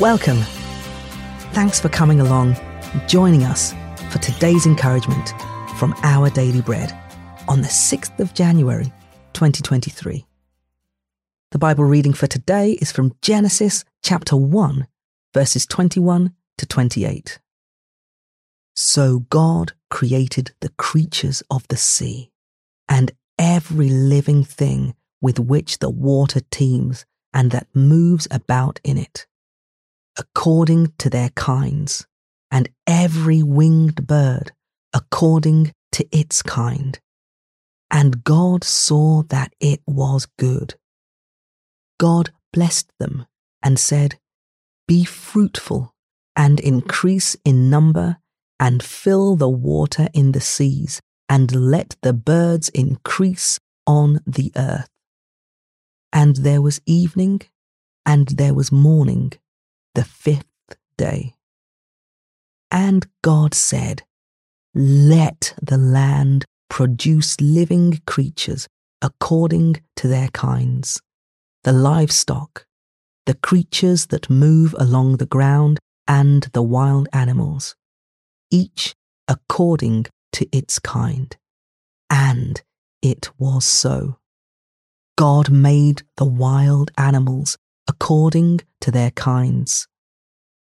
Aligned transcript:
Welcome. 0.00 0.42
Thanks 1.54 1.80
for 1.80 1.88
coming 1.88 2.20
along, 2.20 2.54
joining 3.06 3.44
us 3.44 3.72
for 4.10 4.18
today's 4.18 4.66
encouragement 4.66 5.32
from 5.78 5.94
Our 6.02 6.28
Daily 6.28 6.60
Bread 6.60 6.94
on 7.48 7.62
the 7.62 7.68
6th 7.68 8.20
of 8.20 8.34
January, 8.34 8.92
2023. 9.32 10.26
The 11.50 11.58
Bible 11.58 11.84
reading 11.84 12.12
for 12.12 12.26
today 12.26 12.72
is 12.72 12.92
from 12.92 13.14
Genesis 13.22 13.86
chapter 14.02 14.36
1, 14.36 14.86
verses 15.32 15.64
21 15.64 16.34
to 16.58 16.66
28. 16.66 17.38
So 18.74 19.20
God 19.30 19.72
created 19.88 20.50
the 20.60 20.74
creatures 20.76 21.42
of 21.50 21.66
the 21.68 21.78
sea 21.78 22.30
and 22.86 23.12
every 23.38 23.88
living 23.88 24.44
thing 24.44 24.94
with 25.22 25.38
which 25.38 25.78
the 25.78 25.88
water 25.88 26.40
teems 26.50 27.06
and 27.32 27.50
that 27.52 27.66
moves 27.72 28.28
about 28.30 28.78
in 28.84 28.98
it 28.98 29.26
according 30.18 30.92
to 30.98 31.10
their 31.10 31.30
kinds, 31.30 32.06
and 32.50 32.68
every 32.86 33.42
winged 33.42 34.06
bird 34.06 34.52
according 34.94 35.72
to 35.92 36.06
its 36.10 36.42
kind. 36.42 36.98
And 37.90 38.24
God 38.24 38.64
saw 38.64 39.22
that 39.24 39.52
it 39.60 39.80
was 39.86 40.26
good. 40.38 40.74
God 41.98 42.30
blessed 42.52 42.90
them 42.98 43.26
and 43.62 43.78
said, 43.78 44.18
Be 44.88 45.04
fruitful 45.04 45.94
and 46.34 46.60
increase 46.60 47.36
in 47.44 47.70
number 47.70 48.18
and 48.58 48.82
fill 48.82 49.36
the 49.36 49.48
water 49.48 50.08
in 50.12 50.32
the 50.32 50.40
seas 50.40 51.00
and 51.28 51.54
let 51.54 51.96
the 52.02 52.12
birds 52.12 52.68
increase 52.70 53.58
on 53.86 54.20
the 54.26 54.52
earth. 54.56 54.88
And 56.12 56.36
there 56.36 56.62
was 56.62 56.80
evening 56.86 57.42
and 58.04 58.28
there 58.28 58.54
was 58.54 58.70
morning, 58.72 59.32
the 59.96 60.04
fifth 60.04 60.76
day. 60.98 61.34
And 62.70 63.06
God 63.22 63.54
said, 63.54 64.02
Let 64.74 65.54
the 65.60 65.78
land 65.78 66.44
produce 66.68 67.40
living 67.40 68.00
creatures 68.06 68.68
according 69.00 69.76
to 69.96 70.06
their 70.06 70.28
kinds, 70.28 71.00
the 71.64 71.72
livestock, 71.72 72.66
the 73.24 73.34
creatures 73.34 74.08
that 74.08 74.28
move 74.28 74.74
along 74.78 75.16
the 75.16 75.32
ground, 75.36 75.78
and 76.06 76.42
the 76.52 76.62
wild 76.62 77.08
animals, 77.14 77.74
each 78.50 78.94
according 79.26 80.04
to 80.32 80.46
its 80.52 80.78
kind. 80.78 81.34
And 82.10 82.62
it 83.00 83.30
was 83.38 83.64
so. 83.64 84.18
God 85.16 85.50
made 85.50 86.02
the 86.18 86.26
wild 86.26 86.90
animals 86.98 87.56
according 87.88 88.60
to 88.86 88.92
their 88.92 89.10
kinds, 89.10 89.88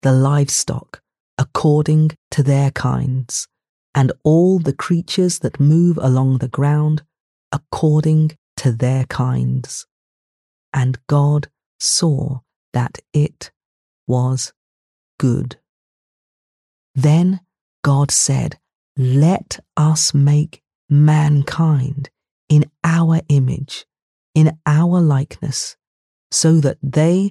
the 0.00 0.10
livestock 0.10 1.02
according 1.36 2.10
to 2.30 2.42
their 2.42 2.70
kinds, 2.70 3.46
and 3.94 4.12
all 4.22 4.58
the 4.58 4.72
creatures 4.72 5.40
that 5.40 5.60
move 5.60 5.98
along 6.00 6.38
the 6.38 6.48
ground 6.48 7.02
according 7.52 8.30
to 8.56 8.72
their 8.72 9.04
kinds. 9.04 9.86
And 10.72 10.98
God 11.06 11.48
saw 11.78 12.38
that 12.72 12.98
it 13.12 13.50
was 14.06 14.54
good. 15.20 15.56
Then 16.94 17.40
God 17.82 18.10
said, 18.10 18.58
Let 18.96 19.60
us 19.76 20.14
make 20.14 20.62
mankind 20.88 22.08
in 22.48 22.64
our 22.82 23.20
image, 23.28 23.84
in 24.34 24.58
our 24.64 25.02
likeness 25.02 25.76
so 26.30 26.58
that 26.60 26.78
they 26.82 27.30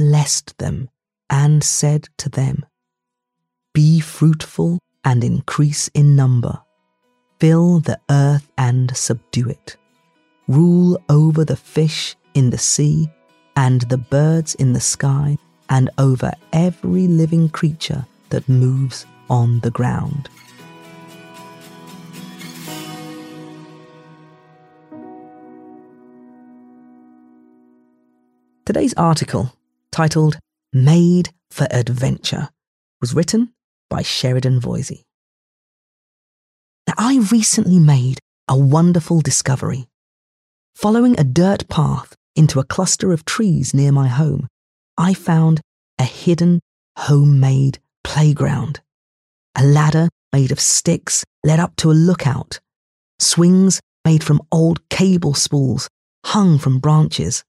blessed 0.00 0.56
them 0.56 0.88
and 1.28 1.62
said 1.62 2.08
to 2.16 2.30
them, 2.30 2.64
Be 3.74 4.00
fruitful 4.00 4.78
and 5.04 5.22
increase 5.22 5.88
in 5.88 6.16
number, 6.16 6.62
fill 7.38 7.80
the 7.80 8.00
earth 8.08 8.50
and 8.56 8.96
subdue 8.96 9.50
it, 9.50 9.76
rule 10.48 10.98
over 11.10 11.44
the 11.44 11.54
fish 11.54 12.16
in 12.32 12.48
the 12.48 12.56
sea 12.56 13.10
and 13.56 13.82
the 13.82 13.98
birds 13.98 14.54
in 14.54 14.72
the 14.72 14.80
sky, 14.80 15.36
and 15.68 15.90
over 15.98 16.32
every 16.54 17.06
living 17.06 17.50
creature 17.50 18.06
that 18.30 18.48
moves 18.48 19.04
on 19.28 19.60
the 19.60 19.70
ground. 19.70 20.30
Today's 28.64 28.94
article, 28.94 29.52
titled 29.92 30.38
Made 30.72 31.30
for 31.50 31.66
Adventure, 31.70 32.48
was 33.00 33.14
written 33.14 33.52
by 33.88 34.02
Sheridan 34.02 34.60
Voysey. 34.60 35.02
Now, 36.86 36.94
I 36.98 37.26
recently 37.30 37.78
made 37.78 38.18
a 38.48 38.56
wonderful 38.56 39.20
discovery. 39.20 39.86
Following 40.74 41.18
a 41.18 41.24
dirt 41.24 41.68
path 41.68 42.14
into 42.34 42.60
a 42.60 42.64
cluster 42.64 43.12
of 43.12 43.24
trees 43.24 43.74
near 43.74 43.92
my 43.92 44.08
home, 44.08 44.46
I 44.96 45.14
found 45.14 45.60
a 45.98 46.04
hidden 46.04 46.60
homemade 46.96 47.78
playground. 48.04 48.80
A 49.56 49.64
ladder 49.64 50.08
made 50.32 50.52
of 50.52 50.60
sticks 50.60 51.24
led 51.44 51.60
up 51.60 51.76
to 51.76 51.90
a 51.90 51.92
lookout. 51.92 52.60
Swings 53.18 53.80
made 54.04 54.24
from 54.24 54.40
old 54.50 54.88
cable 54.88 55.34
spools 55.34 55.88
hung 56.24 56.58
from 56.58 56.78
branches 56.78 57.42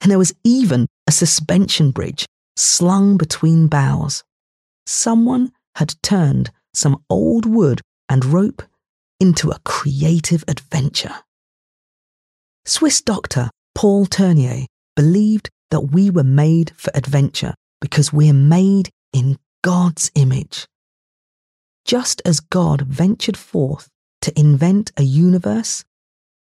and 0.00 0.10
there 0.10 0.18
was 0.18 0.34
even 0.44 0.86
a 1.06 1.12
suspension 1.12 1.90
bridge 1.90 2.26
slung 2.56 3.16
between 3.16 3.68
boughs. 3.68 4.22
Someone 4.86 5.52
had 5.76 5.94
turned 6.02 6.50
some 6.74 7.02
old 7.08 7.46
wood 7.46 7.80
and 8.08 8.24
rope 8.24 8.62
into 9.18 9.50
a 9.50 9.60
creative 9.64 10.44
adventure. 10.48 11.14
Swiss 12.64 13.00
doctor 13.00 13.50
Paul 13.74 14.06
Tournier 14.06 14.66
believed 14.96 15.48
that 15.70 15.92
we 15.92 16.10
were 16.10 16.24
made 16.24 16.72
for 16.76 16.90
adventure 16.94 17.54
because 17.80 18.12
we're 18.12 18.32
made 18.34 18.90
in 19.12 19.38
God's 19.62 20.10
image. 20.14 20.66
Just 21.84 22.20
as 22.24 22.40
God 22.40 22.82
ventured 22.82 23.36
forth 23.36 23.88
to 24.22 24.38
invent 24.38 24.92
a 24.96 25.02
universe, 25.02 25.84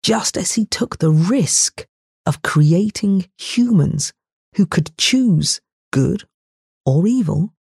just 0.02 0.36
as 0.36 0.52
he 0.52 0.66
took 0.66 0.98
the 0.98 1.10
risk 1.10 1.86
of 2.27 2.43
creating 2.43 3.28
humans 3.38 4.12
who 4.56 4.66
could 4.66 4.97
choose 4.97 5.60
good 5.93 6.25
or 6.84 7.06
evil, 7.06 7.53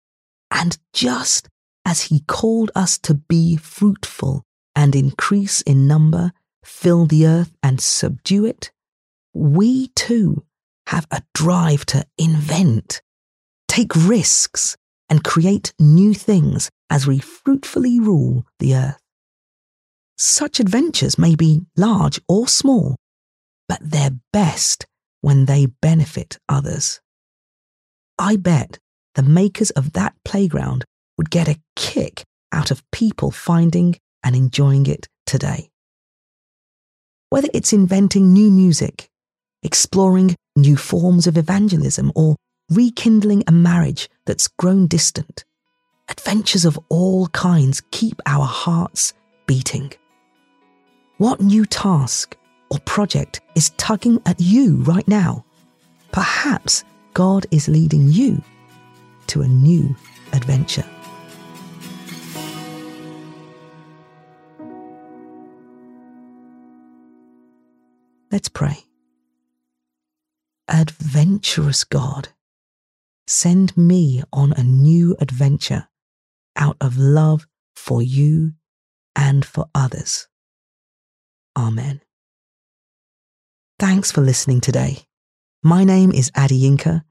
and 0.50 0.78
just 0.92 1.48
as 1.84 2.02
he 2.02 2.20
called 2.20 2.70
us 2.74 2.98
to 2.98 3.14
be 3.14 3.56
fruitful 3.56 4.42
and 4.74 4.94
increase 4.94 5.60
in 5.62 5.86
number, 5.86 6.32
fill 6.64 7.06
the 7.06 7.26
earth 7.26 7.52
and 7.62 7.80
subdue 7.80 8.44
it, 8.44 8.70
we 9.34 9.88
too 9.88 10.44
have 10.86 11.06
a 11.10 11.22
drive 11.34 11.86
to 11.86 12.04
invent, 12.18 13.00
take 13.68 13.94
risks, 13.94 14.76
and 15.08 15.24
create 15.24 15.72
new 15.78 16.14
things 16.14 16.70
as 16.88 17.06
we 17.06 17.18
fruitfully 17.18 17.98
rule 18.00 18.44
the 18.58 18.74
earth. 18.74 18.98
Such 20.16 20.60
adventures 20.60 21.18
may 21.18 21.34
be 21.34 21.62
large 21.76 22.20
or 22.28 22.46
small, 22.46 22.96
but 23.70 23.78
they're 23.80 24.18
best 24.32 24.84
when 25.20 25.44
they 25.44 25.66
benefit 25.80 26.38
others. 26.48 27.00
I 28.18 28.34
bet 28.34 28.80
the 29.14 29.22
makers 29.22 29.70
of 29.70 29.92
that 29.92 30.12
playground 30.24 30.84
would 31.16 31.30
get 31.30 31.46
a 31.46 31.60
kick 31.76 32.24
out 32.50 32.72
of 32.72 32.82
people 32.90 33.30
finding 33.30 33.94
and 34.24 34.34
enjoying 34.34 34.86
it 34.86 35.06
today. 35.24 35.70
Whether 37.28 37.46
it's 37.54 37.72
inventing 37.72 38.32
new 38.32 38.50
music, 38.50 39.08
exploring 39.62 40.34
new 40.56 40.76
forms 40.76 41.28
of 41.28 41.38
evangelism, 41.38 42.10
or 42.16 42.34
rekindling 42.72 43.44
a 43.46 43.52
marriage 43.52 44.10
that's 44.26 44.48
grown 44.48 44.88
distant, 44.88 45.44
adventures 46.08 46.64
of 46.64 46.76
all 46.88 47.28
kinds 47.28 47.82
keep 47.92 48.20
our 48.26 48.46
hearts 48.46 49.14
beating. 49.46 49.92
What 51.18 51.40
new 51.40 51.64
task 51.66 52.34
or 52.70 52.78
project 52.80 53.40
is 53.54 53.70
tugging 53.70 54.20
at 54.26 54.40
you 54.40 54.76
right 54.76 55.06
now. 55.08 55.44
Perhaps 56.12 56.84
God 57.14 57.46
is 57.50 57.68
leading 57.68 58.08
you 58.08 58.42
to 59.28 59.42
a 59.42 59.48
new 59.48 59.94
adventure. 60.32 60.84
Let's 68.30 68.48
pray. 68.48 68.78
Adventurous 70.68 71.82
God, 71.82 72.28
send 73.26 73.76
me 73.76 74.22
on 74.32 74.52
a 74.52 74.62
new 74.62 75.16
adventure 75.20 75.88
out 76.56 76.76
of 76.80 76.96
love 76.96 77.48
for 77.74 78.02
you 78.02 78.52
and 79.16 79.44
for 79.44 79.66
others. 79.74 80.28
Amen. 81.56 82.00
Thanks 84.00 84.12
for 84.12 84.22
listening 84.22 84.62
today. 84.62 85.00
My 85.62 85.84
name 85.84 86.10
is 86.10 86.32
Adi 86.34 86.58
Yinka, 86.62 87.02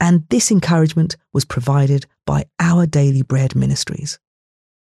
and 0.00 0.26
this 0.30 0.50
encouragement 0.50 1.18
was 1.34 1.44
provided 1.44 2.06
by 2.24 2.46
Our 2.58 2.86
Daily 2.86 3.20
Bread 3.20 3.54
Ministries. 3.54 4.18